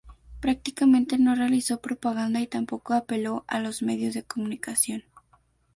[0.39, 5.03] Prácticamente no realizó propaganda y tampoco apeló a los medios de comunicación.